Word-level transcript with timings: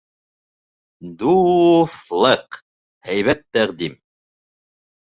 —Ду-у-ҫлык!.. 1.19 2.59
һәйбәт 3.11 3.47
тәҡдим... 3.59 4.05